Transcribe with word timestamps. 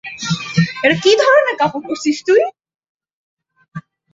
এটা 0.83 0.95
কি 1.03 1.11
ধরনের 1.21 1.55
কাপড় 1.57 1.83
পরেছিস 1.85 2.17
তুই? 2.27 2.41